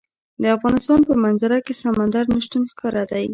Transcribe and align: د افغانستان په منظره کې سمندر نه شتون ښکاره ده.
د 0.41 0.43
افغانستان 0.57 0.99
په 1.09 1.13
منظره 1.23 1.57
کې 1.65 1.73
سمندر 1.83 2.23
نه 2.33 2.39
شتون 2.45 2.63
ښکاره 2.71 3.03
ده. 3.11 3.19